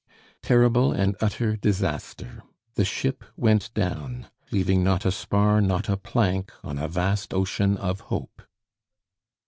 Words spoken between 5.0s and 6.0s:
a spar, not a